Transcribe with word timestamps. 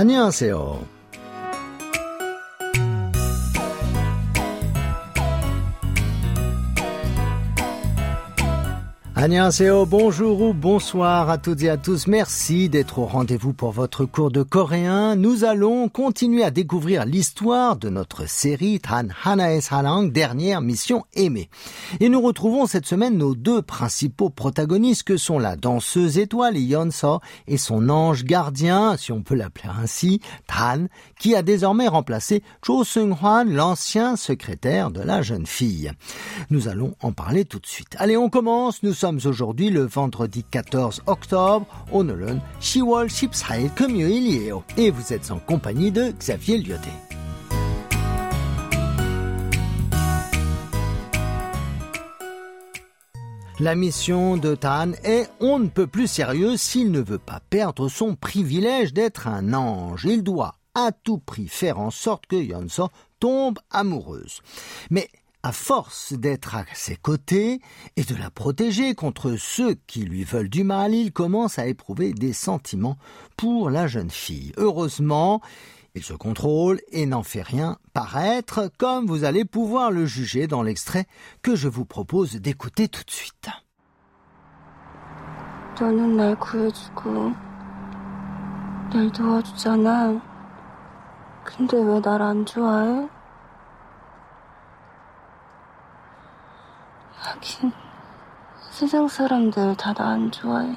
안녕하세요. 0.00 0.99
Annyeonghaseyo, 9.22 9.84
bonjour 9.84 10.40
ou 10.40 10.54
bonsoir 10.54 11.28
à 11.28 11.36
toutes 11.36 11.62
et 11.62 11.68
à 11.68 11.76
tous. 11.76 12.06
Merci 12.06 12.70
d'être 12.70 13.00
au 13.00 13.04
rendez-vous 13.04 13.52
pour 13.52 13.70
votre 13.70 14.06
cours 14.06 14.30
de 14.30 14.42
coréen. 14.42 15.14
Nous 15.14 15.44
allons 15.44 15.90
continuer 15.90 16.42
à 16.42 16.50
découvrir 16.50 17.04
l'histoire 17.04 17.76
de 17.76 17.90
notre 17.90 18.26
série 18.26 18.80
Tan 18.80 19.08
Hanae 19.22 19.60
Salang, 19.60 20.10
dernière 20.10 20.62
mission 20.62 21.04
aimée. 21.12 21.50
Et 22.00 22.08
nous 22.08 22.22
retrouvons 22.22 22.64
cette 22.64 22.86
semaine 22.86 23.18
nos 23.18 23.34
deux 23.34 23.60
principaux 23.60 24.30
protagonistes 24.30 25.02
que 25.02 25.18
sont 25.18 25.38
la 25.38 25.54
danseuse 25.54 26.16
étoile 26.16 26.56
Yeonso 26.56 27.20
et 27.46 27.58
son 27.58 27.90
ange 27.90 28.24
gardien, 28.24 28.96
si 28.96 29.12
on 29.12 29.20
peut 29.20 29.34
l'appeler 29.34 29.68
ainsi, 29.82 30.22
Tan, 30.46 30.86
qui 31.18 31.34
a 31.34 31.42
désormais 31.42 31.88
remplacé 31.88 32.42
Cho 32.64 32.84
Seung-hwan, 32.84 33.52
l'ancien 33.52 34.16
secrétaire 34.16 34.90
de 34.90 35.02
la 35.02 35.20
jeune 35.20 35.46
fille. 35.46 35.92
Nous 36.48 36.68
allons 36.68 36.94
en 37.02 37.12
parler 37.12 37.44
tout 37.44 37.58
de 37.58 37.66
suite. 37.66 37.96
Allez, 37.98 38.16
on 38.16 38.30
commence. 38.30 38.82
Nous 38.82 38.94
sommes 38.94 39.09
aujourd'hui 39.25 39.69
le 39.69 39.85
vendredi 39.85 40.43
14 40.43 41.01
octobre. 41.07 41.65
오늘은 41.91 42.41
10월 42.59 43.07
14일 43.07 43.73
금요일이에요. 43.75 44.63
Et 44.77 44.91
vous 44.91 45.13
êtes 45.13 45.31
en 45.31 45.39
compagnie 45.39 45.91
de 45.91 46.11
Xavier 46.11 46.57
Lyoté. 46.57 46.91
La 53.59 53.75
mission 53.75 54.35
de 54.35 54.53
Tan 54.53 54.91
est 55.03 55.29
on 55.39 55.59
ne 55.59 55.69
peut 55.69 55.87
plus 55.87 56.07
sérieux 56.07 56.57
s'il 56.57 56.91
ne 56.91 56.99
veut 56.99 57.17
pas 57.17 57.39
perdre 57.49 57.87
son 57.87 58.15
privilège 58.15 58.93
d'être 58.93 59.27
un 59.27 59.53
ange. 59.53 60.05
Il 60.05 60.23
doit 60.23 60.55
à 60.73 60.91
tout 60.91 61.19
prix 61.19 61.47
faire 61.47 61.79
en 61.79 61.89
sorte 61.89 62.25
que 62.27 62.35
Yonso 62.35 62.89
tombe 63.19 63.57
amoureuse. 63.71 64.41
Mais 64.89 65.07
à 65.42 65.52
force 65.52 66.12
d'être 66.12 66.54
à 66.54 66.64
ses 66.74 66.96
côtés 66.96 67.60
et 67.96 68.02
de 68.02 68.14
la 68.14 68.30
protéger 68.30 68.94
contre 68.94 69.36
ceux 69.36 69.74
qui 69.86 70.00
lui 70.00 70.24
veulent 70.24 70.50
du 70.50 70.64
mal, 70.64 70.94
il 70.94 71.12
commence 71.12 71.58
à 71.58 71.66
éprouver 71.66 72.12
des 72.12 72.32
sentiments 72.32 72.98
pour 73.36 73.70
la 73.70 73.86
jeune 73.86 74.10
fille. 74.10 74.52
Heureusement, 74.56 75.40
il 75.94 76.02
se 76.02 76.12
contrôle 76.12 76.80
et 76.92 77.06
n'en 77.06 77.22
fait 77.22 77.42
rien 77.42 77.78
paraître, 77.92 78.70
comme 78.78 79.06
vous 79.06 79.24
allez 79.24 79.44
pouvoir 79.44 79.90
le 79.90 80.06
juger 80.06 80.46
dans 80.46 80.62
l'extrait 80.62 81.06
que 81.42 81.56
je 81.56 81.68
vous 81.68 81.84
propose 81.84 82.34
d'écouter 82.36 82.88
tout 82.88 83.04
de 83.04 83.10
suite. 83.10 83.48
세상 98.80 99.08
사람들 99.08 99.76
다 99.76 99.92
나 99.92 100.12
안 100.12 100.30
좋아해. 100.30 100.74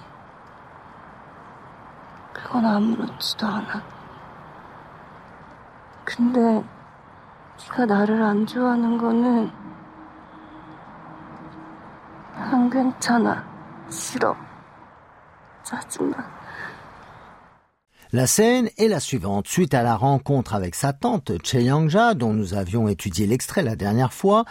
그건 2.33 2.65
아무렇지도 2.65 3.47
않아. 3.47 3.81
근데 6.03 6.61
네가 7.69 7.85
나를 7.85 8.21
안 8.21 8.45
좋아하는 8.45 8.97
거는 8.97 9.49
안 12.35 12.69
괜찮아. 12.69 13.41
싫어. 13.89 14.35
짜증나. 15.63 16.17
La 18.15 18.27
scène 18.27 18.69
est 18.77 18.87
la 18.87 18.99
suivante. 18.99 19.47
Suite 19.47 19.73
à 19.73 19.81
la 19.81 19.95
rencontre 19.95 20.53
avec 20.53 20.75
sa 20.75 20.93
tante 20.93 21.31
Cheyangja, 21.43 22.13
dont 22.13 22.31
nous 22.31 22.53
avions 22.53 22.87
étudié 22.87 23.25
l'extrait 23.25 23.63
la 23.63 23.75
dernière 23.75 24.13
fois, 24.13 24.45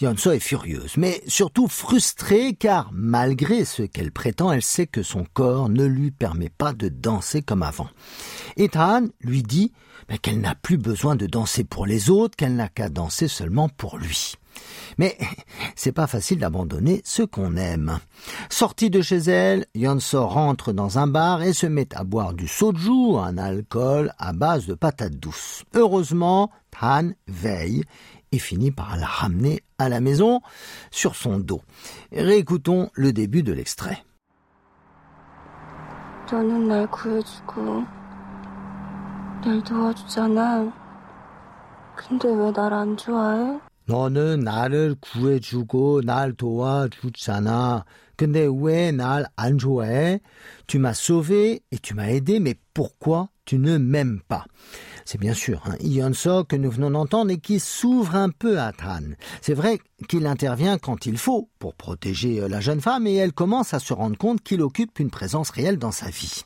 Yeonso 0.00 0.32
est 0.32 0.40
furieuse, 0.40 0.96
mais 0.96 1.20
surtout 1.26 1.68
frustrée 1.68 2.54
car 2.54 2.88
malgré 2.94 3.66
ce 3.66 3.82
qu'elle 3.82 4.12
prétend, 4.12 4.50
elle 4.50 4.62
sait 4.62 4.86
que 4.86 5.02
son 5.02 5.26
corps 5.30 5.68
ne 5.68 5.84
lui 5.84 6.10
permet 6.10 6.48
pas 6.48 6.72
de 6.72 6.88
danser 6.88 7.42
comme 7.42 7.62
avant. 7.62 7.90
Ethan 8.56 9.02
lui 9.20 9.42
dit 9.42 9.72
qu'elle 10.22 10.40
n'a 10.40 10.54
plus 10.54 10.78
besoin 10.78 11.14
de 11.14 11.26
danser 11.26 11.64
pour 11.64 11.84
les 11.84 12.08
autres, 12.08 12.34
qu'elle 12.34 12.56
n'a 12.56 12.68
qu'à 12.68 12.88
danser 12.88 13.28
seulement 13.28 13.68
pour 13.68 13.98
lui. 13.98 14.36
Mais 14.98 15.16
c'est 15.76 15.92
pas 15.92 16.06
facile 16.06 16.38
d'abandonner 16.38 17.00
ce 17.04 17.22
qu'on 17.22 17.56
aime. 17.56 17.98
Sortie 18.50 18.90
de 18.90 19.00
chez 19.00 19.18
elle, 19.18 19.66
Yonso 19.74 20.26
rentre 20.26 20.72
dans 20.72 20.98
un 20.98 21.06
bar 21.06 21.42
et 21.42 21.52
se 21.52 21.66
met 21.66 21.94
à 21.94 22.04
boire 22.04 22.34
du 22.34 22.46
soju, 22.46 23.16
un 23.16 23.38
alcool 23.38 24.12
à 24.18 24.32
base 24.32 24.66
de 24.66 24.74
patates 24.74 25.16
douces. 25.16 25.64
Heureusement, 25.74 26.50
Tan 26.70 27.10
veille 27.28 27.84
et 28.32 28.38
finit 28.38 28.70
par 28.70 28.96
la 28.96 29.06
ramener 29.06 29.62
à 29.78 29.88
la 29.88 30.00
maison 30.00 30.40
sur 30.90 31.14
son 31.14 31.38
dos. 31.38 31.62
Réécoutons 32.12 32.90
le 32.94 33.12
début 33.12 33.42
de 33.42 33.52
l'extrait. 33.52 34.02
너는 43.92 44.40
나를 44.40 44.96
구해주고 45.02 46.00
날 46.06 46.32
도와주잖아. 46.32 47.84
근데 48.16 48.46
왜 48.48 48.88
날 48.90 49.26
안 49.36 49.58
좋아해? 49.58 50.20
Tu 50.66 50.78
m'as 50.78 50.94
sauvé 50.94 51.60
et 51.70 51.78
tu 51.82 51.94
m'as 51.94 52.08
aidé, 52.08 52.40
mais 52.40 52.54
pourquoi 52.72 53.28
tu 53.44 53.58
ne 53.58 53.76
m'aimes 53.76 54.20
pas? 54.28 54.44
C'est 55.05 55.19
bien 55.19 55.33
sûr 55.33 55.61
hein, 55.65 55.75
Yeonso 55.79 56.43
que 56.43 56.55
nous 56.55 56.69
venons 56.69 56.91
d'entendre 56.91 57.31
et 57.31 57.37
qui 57.37 57.59
s'ouvre 57.59 58.15
un 58.15 58.29
peu 58.29 58.59
à 58.59 58.73
Tan. 58.73 59.15
C'est 59.41 59.53
vrai 59.53 59.79
qu'il 60.09 60.25
intervient 60.27 60.77
quand 60.77 61.05
il 61.05 61.17
faut 61.17 61.49
pour 61.59 61.75
protéger 61.75 62.41
euh, 62.41 62.47
la 62.49 62.59
jeune 62.59 62.81
femme 62.81 63.07
et 63.07 63.15
elle 63.15 63.33
commence 63.33 63.73
à 63.73 63.79
se 63.79 63.93
rendre 63.93 64.17
compte 64.17 64.41
qu'il 64.41 64.61
occupe 64.61 64.99
une 64.99 65.09
présence 65.09 65.49
réelle 65.49 65.77
dans 65.77 65.93
sa 65.93 66.09
vie. 66.09 66.43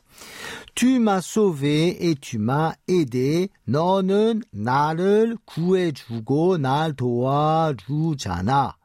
Tu 0.74 1.00
m'as 1.00 1.22
sauvé 1.22 2.08
et 2.08 2.14
tu 2.14 2.38
m'as 2.38 2.74
aidé. 2.86 3.50
너는 3.64 4.42
나를 4.52 5.36
구해주고 5.46 6.58
날 6.58 6.92
도와주잖아. 6.94 8.75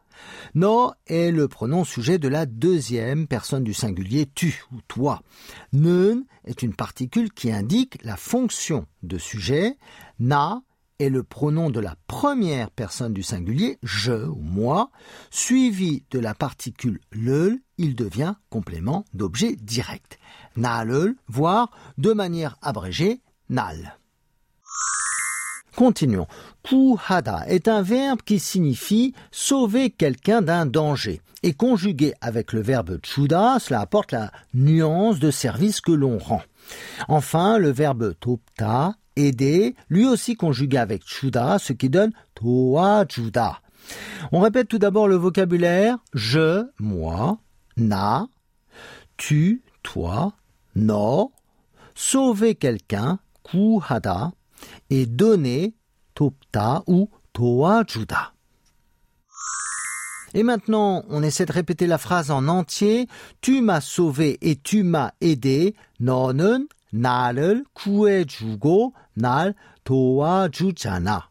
No 0.54 0.92
est 1.06 1.30
le 1.30 1.48
pronom 1.48 1.84
sujet 1.84 2.18
de 2.18 2.28
la 2.28 2.46
deuxième 2.46 3.26
personne 3.26 3.64
du 3.64 3.74
singulier 3.74 4.28
tu 4.34 4.62
ou 4.72 4.80
toi. 4.88 5.22
Nun 5.72 6.24
est 6.44 6.62
une 6.62 6.74
particule 6.74 7.32
qui 7.32 7.50
indique 7.50 8.02
la 8.04 8.16
fonction 8.16 8.86
de 9.02 9.18
sujet. 9.18 9.78
Na 10.18 10.62
est 10.98 11.08
le 11.08 11.22
pronom 11.22 11.70
de 11.70 11.80
la 11.80 11.96
première 12.06 12.70
personne 12.70 13.12
du 13.12 13.22
singulier, 13.22 13.78
je 13.82 14.26
ou 14.26 14.40
moi, 14.40 14.90
suivi 15.30 16.04
de 16.10 16.18
la 16.18 16.34
particule 16.34 17.00
le, 17.10 17.60
il 17.78 17.96
devient 17.96 18.34
complément 18.50 19.04
d'objet 19.12 19.56
direct. 19.56 20.18
Nalel, 20.56 21.14
voire 21.28 21.70
de 21.98 22.12
manière 22.12 22.56
abrégée, 22.62 23.20
nal. 23.48 23.98
Continuons. 25.82 26.28
Kuhada 26.62 27.42
est 27.48 27.66
un 27.66 27.82
verbe 27.82 28.22
qui 28.22 28.38
signifie 28.38 29.14
sauver 29.32 29.90
quelqu'un 29.90 30.40
d'un 30.40 30.64
danger. 30.64 31.20
Et 31.42 31.54
conjugué 31.54 32.14
avec 32.20 32.52
le 32.52 32.60
verbe 32.60 33.00
chuda, 33.02 33.56
cela 33.58 33.80
apporte 33.80 34.12
la 34.12 34.30
nuance 34.54 35.18
de 35.18 35.32
service 35.32 35.80
que 35.80 35.90
l'on 35.90 36.18
rend. 36.18 36.42
Enfin, 37.08 37.58
le 37.58 37.72
verbe 37.72 38.14
topta, 38.20 38.94
aider, 39.16 39.74
lui 39.88 40.06
aussi 40.06 40.36
conjugué 40.36 40.78
avec 40.78 41.02
chuda, 41.04 41.58
ce 41.58 41.72
qui 41.72 41.90
donne 41.90 42.12
toa 42.36 43.04
chuda. 43.08 43.58
On 44.30 44.38
répète 44.38 44.68
tout 44.68 44.78
d'abord 44.78 45.08
le 45.08 45.16
vocabulaire 45.16 45.98
je, 46.14 46.64
moi, 46.78 47.38
na, 47.76 48.28
tu, 49.16 49.62
toi, 49.82 50.32
no, 50.76 51.32
sauver 51.96 52.54
quelqu'un, 52.54 53.18
kuhada, 53.42 54.30
et 54.89 55.05
donner, 55.05 55.75
topta 56.13 56.83
ou 56.87 57.09
toajuda. 57.33 58.33
Et 60.33 60.43
maintenant, 60.43 61.03
on 61.09 61.23
essaie 61.23 61.45
de 61.45 61.53
répéter 61.53 61.87
la 61.87 61.97
phrase 61.97 62.31
en 62.31 62.47
entier. 62.47 63.07
Tu 63.41 63.61
m'as 63.61 63.81
sauvé 63.81 64.37
et 64.41 64.55
tu 64.55 64.83
m'as 64.83 65.11
aidé. 65.21 65.73
너는 65.99 66.67
나를 66.91 67.65
구해주고 67.73 68.93
날 69.13 69.55
도와주잖아. 69.83 71.29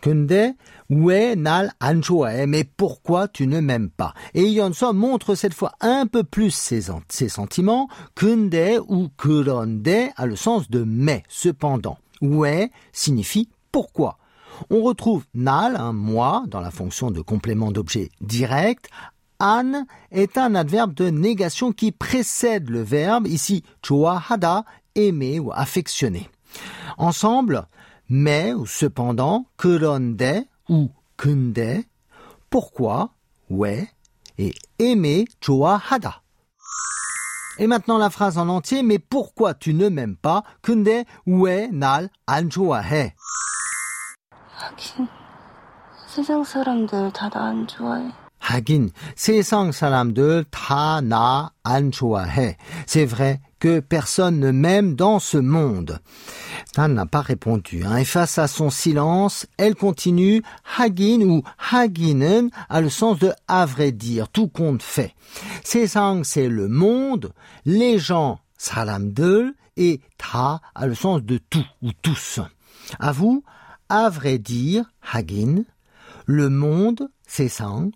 근데 0.00 0.54
Ouais, 0.93 1.35
Nal 1.35 1.73
Anchoae, 1.81 2.45
mais 2.45 2.63
pourquoi 2.63 3.27
tu 3.27 3.47
ne 3.47 3.59
m'aimes 3.59 3.89
pas 3.89 4.13
Et 4.35 4.47
Yonso 4.47 4.93
montre 4.93 5.33
cette 5.33 5.55
fois 5.55 5.71
un 5.81 6.05
peu 6.05 6.23
plus 6.23 6.51
ses, 6.51 6.81
sentiments. 7.29 7.87
Kunde 8.13 8.83
ou 8.87 9.09
Kuronde 9.17 9.89
a 10.15 10.25
le 10.27 10.35
sens 10.35 10.69
de 10.69 10.83
mais, 10.83 11.23
cependant. 11.27 11.97
Ouais 12.21 12.69
signifie 12.91 13.49
pourquoi. 13.71 14.19
On 14.69 14.83
retrouve 14.83 15.25
Nal, 15.33 15.77
un 15.77 15.93
moi, 15.93 16.43
dans 16.47 16.61
la 16.61 16.69
fonction 16.69 17.09
de 17.09 17.21
complément 17.21 17.71
d'objet 17.71 18.11
direct. 18.21 18.87
An 19.39 19.87
est 20.11 20.37
un 20.37 20.53
adverbe 20.53 20.93
de 20.93 21.09
négation 21.09 21.71
qui 21.71 21.91
précède 21.91 22.69
le 22.69 22.83
verbe, 22.83 23.25
ici 23.25 23.63
hada, 24.29 24.63
aimer 24.93 25.39
ou 25.39 25.51
affectionner. 25.53 26.29
Ensemble, 26.99 27.65
mais 28.09 28.53
ou 28.53 28.67
cependant, 28.67 29.47
kuronde 29.57 30.45
ou 30.68 30.90
근데, 31.16 31.84
pourquoi, 32.50 33.10
ouais, 33.50 33.88
et 34.38 34.52
aimer, 34.78 35.24
좋아하다. 35.40 36.22
Et 37.60 37.66
maintenant 37.66 37.98
la 37.98 38.08
phrase 38.10 38.38
en 38.38 38.48
entier, 38.48 38.82
mais 38.84 39.00
pourquoi 39.00 39.52
tu 39.54 39.74
ne 39.74 39.88
m'aimes 39.88 40.16
pas? 40.16 40.44
근데 40.62 41.04
왜 41.26 41.68
날 41.72 42.08
안 42.26 42.48
좋아해? 42.50 43.14
하긴 44.54 45.08
세상 46.06 46.44
사람들 46.44 47.12
다 47.12 47.28
나 47.28 47.48
안 47.50 47.66
좋아해. 47.66 48.12
하긴 48.42 48.90
세상 49.16 49.72
사람들 49.72 50.44
다 50.50 51.00
나 51.02 51.50
안 51.64 51.90
좋아해. 51.90 52.56
C'est 52.86 53.04
vrai 53.04 53.40
que 53.58 53.80
personne 53.80 54.38
ne 54.38 54.50
m'aime 54.50 54.94
dans 54.94 55.18
ce 55.18 55.36
monde. 55.36 55.98
Tan 56.72 56.88
n'a 56.88 57.06
pas 57.06 57.20
répondu. 57.20 57.84
Hein. 57.84 57.96
Et 57.96 58.04
face 58.04 58.38
à 58.38 58.46
son 58.46 58.70
silence, 58.70 59.46
elle 59.58 59.74
continue. 59.74 60.42
Hagin 60.78 61.22
ou 61.22 61.42
Haginen 61.70 62.50
a 62.68 62.80
le 62.80 62.88
sens 62.88 63.18
de 63.18 63.32
à 63.48 63.66
vrai 63.66 63.92
dire, 63.92 64.28
tout 64.28 64.48
compte 64.48 64.82
fait. 64.82 65.14
Sesang, 65.64 66.22
c'est 66.24 66.48
le 66.48 66.68
monde. 66.68 67.32
Les 67.64 67.98
gens, 67.98 68.38
salamdel. 68.56 69.52
Et 69.76 70.00
ta 70.16 70.60
a 70.74 70.86
le 70.86 70.94
sens 70.94 71.22
de 71.22 71.38
tout 71.38 71.66
ou 71.82 71.90
tous. 72.02 72.40
À 72.98 73.12
vous, 73.12 73.44
à 73.88 74.08
vrai 74.08 74.38
dire, 74.38 74.84
Hagin. 75.12 75.64
Le 76.26 76.48
monde, 76.48 77.10
Sesang. 77.26 77.90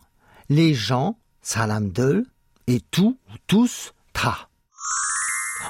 Les 0.48 0.74
gens, 0.74 1.18
salamdel. 1.42 2.24
Et 2.66 2.80
tout 2.90 3.18
ou 3.30 3.34
tous, 3.46 3.92
ta. 4.12 4.48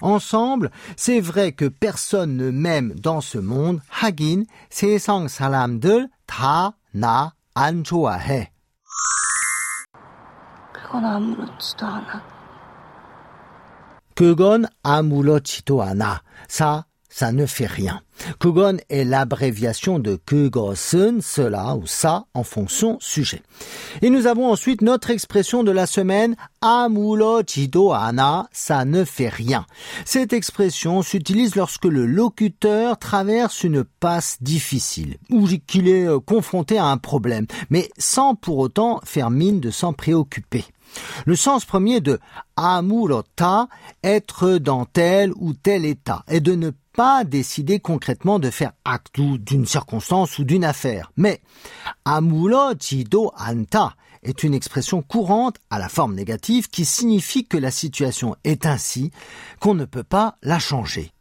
Ensemble, 0.00 0.70
c'est 0.96 1.20
vrai 1.20 1.52
que 1.52 1.66
personne 1.66 2.36
ne 2.36 2.50
m'aime 2.50 2.94
dans 2.94 3.20
ce 3.20 3.38
monde. 3.38 3.80
하긴 3.88 4.46
세상 4.70 5.28
사람들 5.28 6.08
다 6.26 6.74
나 6.94 7.32
안 7.54 7.84
좋아해. 7.84 8.50
그건 10.72 11.04
아무렇지도 11.04 11.86
않아. 11.86 12.22
그건 14.14 14.66
아무렇지도 14.82 15.82
않아. 15.82 16.22
Ça, 16.48 16.84
ça 17.08 17.32
ne 17.32 17.46
fait 17.46 17.66
rien. 17.66 18.00
Kugon 18.39 18.77
est 18.89 19.03
l'abréviation 19.03 19.99
de 19.99 20.15
kugosun, 20.15 21.19
cela 21.21 21.75
ou 21.75 21.85
ça, 21.85 22.25
en 22.33 22.43
fonction 22.43 22.97
sujet. 22.99 23.41
Et 24.01 24.09
nous 24.09 24.27
avons 24.27 24.51
ensuite 24.51 24.81
notre 24.81 25.09
expression 25.09 25.63
de 25.63 25.71
la 25.71 25.85
semaine, 25.85 26.35
amulo 26.61 27.41
ana, 27.93 28.47
ça 28.51 28.85
ne 28.85 29.03
fait 29.03 29.29
rien. 29.29 29.65
Cette 30.05 30.33
expression 30.33 31.01
s'utilise 31.01 31.55
lorsque 31.55 31.85
le 31.85 32.05
locuteur 32.05 32.97
traverse 32.97 33.63
une 33.63 33.83
passe 33.83 34.37
difficile, 34.41 35.17
ou 35.29 35.47
qu'il 35.67 35.87
est 35.87 36.07
euh, 36.07 36.19
confronté 36.19 36.77
à 36.77 36.85
un 36.85 36.97
problème, 36.97 37.45
mais 37.69 37.89
sans 37.97 38.35
pour 38.35 38.57
autant 38.57 38.99
faire 39.03 39.29
mine 39.29 39.59
de 39.59 39.71
s'en 39.71 39.93
préoccuper. 39.93 40.65
Le 41.25 41.35
sens 41.35 41.65
premier 41.65 42.01
de 42.01 42.19
amulota, 42.55 43.67
être 44.03 44.57
dans 44.57 44.85
tel 44.85 45.31
ou 45.35 45.53
tel 45.53 45.85
état, 45.85 46.23
est 46.27 46.39
de 46.39 46.55
ne 46.55 46.71
pas 46.97 47.23
décider 47.23 47.79
concrètement 47.79 48.39
de 48.39 48.49
faire 48.49 48.71
acte 48.83 49.21
d'une 49.21 49.67
circonstance 49.67 50.39
ou 50.39 50.43
d'une 50.43 50.65
affaire. 50.65 51.11
Mais 51.15 51.41
amulo 52.05 52.73
jido 52.77 53.31
anta 53.37 53.93
est 54.23 54.41
une 54.41 54.55
expression 54.55 55.03
courante 55.03 55.57
à 55.69 55.77
la 55.77 55.89
forme 55.89 56.15
négative 56.15 56.69
qui 56.69 56.85
signifie 56.85 57.45
que 57.45 57.57
la 57.57 57.69
situation 57.69 58.35
est 58.43 58.65
ainsi 58.65 59.11
qu'on 59.59 59.75
ne 59.75 59.85
peut 59.85 60.01
pas 60.01 60.37
la 60.41 60.57
changer. 60.57 61.11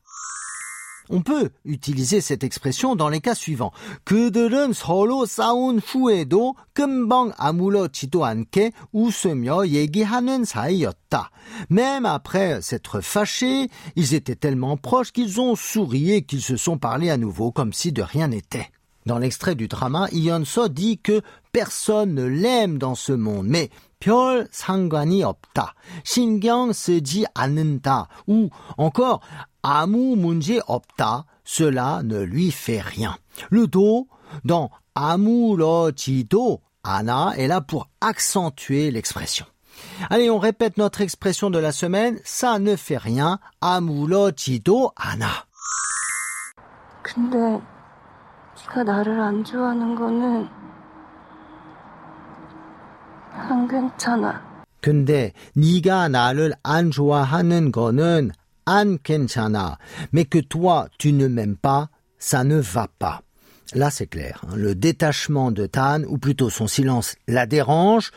On 1.10 1.22
peut 1.22 1.50
utiliser 1.66 2.22
cette 2.22 2.44
expression 2.44 2.96
dans 2.96 3.10
les 3.10 3.20
cas 3.20 3.36
suivants. 3.36 3.74
그들은 4.06 4.72
서로 4.72 5.26
싸운 5.26 5.80
후에도 5.80 6.56
금방 6.74 7.34
아무렇지도 7.38 8.24
않게 8.24 8.72
웃으며 8.94 9.68
얘기하는 9.68 10.46
사이였다. 10.46 11.30
Même 11.70 12.06
après 12.06 12.62
s'être 12.62 13.02
fâchés, 13.02 13.70
ils 13.98 14.14
étaient 14.14 14.36
tellement 14.36 14.78
proches 14.78 15.12
qu'ils 15.12 15.42
ont 15.42 15.56
souri 15.56 16.14
et 16.14 16.22
qu'ils 16.22 16.42
se 16.42 16.56
sont 16.56 16.78
parlé 16.78 17.10
à 17.10 17.18
nouveau 17.18 17.52
comme 17.52 17.74
si 17.74 17.92
de 17.92 18.02
rien 18.02 18.30
n'était. 18.30 18.72
Dans 19.06 19.18
l'extrait 19.18 19.56
du 19.56 19.68
drama, 19.68 20.08
Ionso 20.12 20.70
dit 20.70 21.00
que 21.00 21.22
personne 21.52 22.14
ne 22.14 22.24
l'aime 22.24 22.78
dans 22.78 22.96
ce 22.96 23.12
monde, 23.12 23.48
mais 23.48 23.70
별 24.06 24.48
상관이 24.52 25.24
없다. 25.24 25.76
신경 26.04 26.74
쓰지 26.74 27.26
않는다. 27.34 28.08
Ou 28.28 28.50
encore, 28.78 29.20
아무 29.62 30.16
문제 30.16 30.60
없다. 30.66 31.26
Cela 31.46 32.02
ne 32.04 32.24
lui 32.24 32.52
fait 32.52 32.82
rien. 32.82 33.16
Le 33.50 33.68
do 33.68 34.08
dans 34.44 34.70
아무렇지도 34.96 36.60
않아 36.84 37.34
est 37.38 37.48
là 37.48 37.62
pour 37.62 37.88
accentuer 38.02 38.92
l'expression. 38.92 39.46
Allez, 40.10 40.30
on 40.30 40.40
répète 40.40 40.78
notre 40.78 41.02
expression 41.02 41.50
de 41.50 41.60
la 41.60 41.72
semaine. 41.72 42.20
Ça 42.24 42.60
ne 42.60 42.76
fait 42.76 42.98
rien. 42.98 43.40
아무렇지도 43.62 44.92
않아. 44.96 45.46
근데 47.04 47.38
네가 48.56 48.84
나를 48.84 49.20
안 49.20 49.44
좋아하는 49.44 49.96
거는 49.96 50.48
안 53.66 53.68
괜찮아. 53.68 54.42
근데 54.82 55.34
네가 55.56 56.08
나를 56.10 56.54
안 56.64 56.92
좋아하는 56.92 57.72
거는 57.72 58.32
안 58.66 58.98
괜찮아. 59.04 59.78
Mais 60.14 60.26
que 60.26 60.42
toi, 60.42 60.88
tu 60.98 61.12
ne 61.14 61.28
m'aimes 61.28 61.58
pas, 61.58 61.90
ça 62.20 62.44
ne 62.44 62.60
va 62.62 62.88
pas. 63.00 63.22
Là, 63.74 63.90
c'est 63.90 64.08
clair. 64.08 64.42
hein. 64.48 64.56
Le 64.56 64.76
détachement 64.76 65.52
de 65.52 65.66
Tan, 65.66 66.04
ou 66.08 66.18
plutôt 66.18 66.50
son 66.50 66.68
silence, 66.68 67.16
la 67.28 67.46
dérange. 67.46 68.12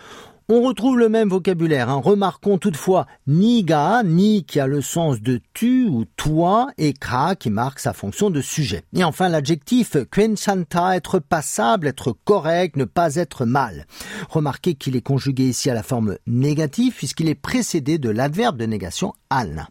On 0.51 0.61
retrouve 0.61 0.99
le 0.99 1.09
même 1.09 1.31
vocabulaire. 1.31 1.89
hein. 1.89 2.03
Remarquons 2.05 2.59
toutefois 2.59 3.07
niga, 3.27 4.03
ni 4.05 4.45
qui 4.45 4.61
a 4.61 4.67
le 4.67 4.83
sens 4.83 5.23
de 5.23 5.41
tu 5.55 5.87
ou 5.87 6.05
toi, 6.19 6.69
et 6.77 6.93
ka 6.93 7.35
qui 7.35 7.49
marque 7.49 7.79
sa 7.79 7.95
fonction 7.95 8.29
de 8.29 8.43
sujet. 8.43 8.83
Et 8.95 9.05
enfin 9.05 9.31
l'adjectif 9.31 9.97
괜찮다, 10.11 10.97
être 10.97 11.19
passable, 11.19 11.87
être 11.87 12.15
correct, 12.27 12.77
ne 12.77 12.85
pas 12.85 13.15
être 13.15 13.47
mal. 13.47 13.87
Remarquez 14.29 14.75
qu'il 14.75 14.97
est 14.97 15.01
conjugué 15.01 15.45
ici 15.45 15.71
à 15.71 15.75
la 15.75 15.83
forme 15.83 16.19
négative 16.27 16.93
puisqu'il 16.95 17.31
est 17.31 17.35
précédé 17.35 17.97
de 17.97 18.11
l'adverbe 18.11 18.59
de 18.59 18.67
négation 18.67 19.15
al. 19.31 19.67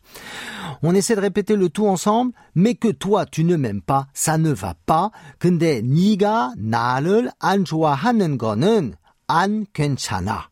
On 0.82 0.96
essaie 0.96 1.16
de 1.16 1.22
répéter 1.22 1.56
le 1.56 1.70
tout 1.70 1.86
ensemble, 1.86 2.32
mais 2.56 2.74
que 2.74 2.88
toi 2.90 3.28
tu 3.28 3.44
ne 3.44 3.58
m'aimes 3.58 3.84
pas, 3.84 4.08
ça 4.16 4.40
ne 4.40 4.52
va 4.52 4.74
pas. 4.88 5.12
근데 5.38 5.84
네가 5.84 6.54
나를 6.58 7.30
안 7.40 7.64
좋아하는 7.64 8.40
거는 8.40 8.96
안 9.28 9.68
괜찮아. 9.72 10.47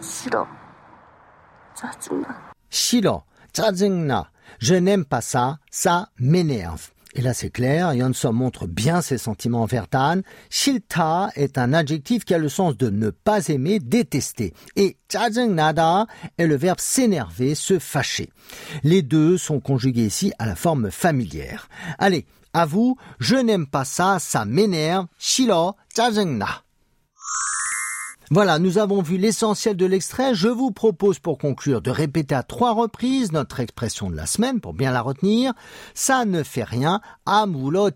싫어. 0.00 0.46
짜증나. 1.74 2.52
싫어, 2.70 3.24
짜증나. 3.52 4.30
Je 4.60 4.74
n'aime 4.74 5.04
pas 5.04 5.20
ça, 5.20 5.58
ça 5.70 6.08
m'énerve. 6.18 6.90
Et 7.14 7.22
là, 7.22 7.34
c'est 7.34 7.50
clair, 7.50 7.94
Yeonso 7.94 8.32
montre 8.32 8.66
bien 8.66 9.00
ses 9.00 9.18
sentiments 9.18 9.62
envers 9.62 9.88
Tan. 9.88 10.20
Shilta 10.50 11.30
est 11.34 11.58
un 11.58 11.72
adjectif 11.72 12.24
qui 12.24 12.34
a 12.34 12.38
le 12.38 12.48
sens 12.48 12.76
de 12.76 12.90
ne 12.90 13.10
pas 13.10 13.48
aimer, 13.48 13.80
détester. 13.80 14.54
Et 14.76 14.98
짜증나다 15.08 16.06
est 16.36 16.46
le 16.46 16.56
verbe 16.56 16.80
s'énerver, 16.80 17.54
se 17.54 17.78
fâcher. 17.78 18.30
Les 18.84 19.02
deux 19.02 19.38
sont 19.38 19.60
conjugués 19.60 20.06
ici 20.06 20.32
à 20.38 20.46
la 20.46 20.54
forme 20.54 20.90
familière. 20.90 21.68
Allez, 21.98 22.26
à 22.52 22.66
vous, 22.66 22.96
je 23.18 23.36
n'aime 23.36 23.66
pas 23.66 23.84
ça, 23.84 24.18
ça 24.18 24.44
m'énerve. 24.44 25.06
싫어, 25.18 25.76
짜증나. 25.94 26.62
Voilà, 28.31 28.59
nous 28.59 28.77
avons 28.77 29.01
vu 29.01 29.17
l'essentiel 29.17 29.75
de 29.75 29.85
l'extrait. 29.85 30.33
Je 30.33 30.47
vous 30.47 30.71
propose 30.71 31.19
pour 31.19 31.37
conclure 31.37 31.81
de 31.81 31.91
répéter 31.91 32.35
à 32.35 32.43
trois 32.43 32.73
reprises 32.73 33.31
notre 33.31 33.59
expression 33.59 34.09
de 34.09 34.15
la 34.15 34.25
semaine 34.25 34.61
pour 34.61 34.73
bien 34.73 34.91
la 34.91 35.01
retenir. 35.01 35.53
Ça 35.93 36.25
ne 36.25 36.43
fait 36.43 36.63
rien. 36.63 37.01
Amulo 37.25 37.89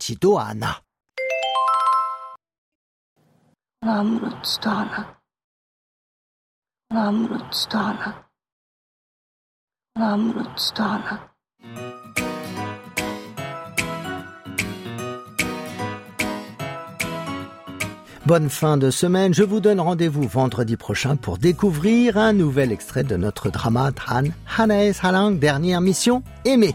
Bonne 18.26 18.48
fin 18.48 18.76
de 18.76 18.90
semaine. 18.90 19.34
Je 19.34 19.42
vous 19.42 19.60
donne 19.60 19.80
rendez-vous 19.80 20.26
vendredi 20.28 20.76
prochain 20.76 21.16
pour 21.16 21.38
découvrir 21.38 22.16
un 22.18 22.32
nouvel 22.32 22.72
extrait 22.72 23.04
de 23.04 23.16
notre 23.16 23.50
drama 23.50 23.90
Han 24.08 24.24
Hanae 24.56 24.92
Salang, 24.92 25.38
dernière 25.38 25.80
mission, 25.80 26.22
aimée. 26.44 26.74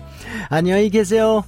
안녕히 0.50 0.90
계세요. 0.90 1.46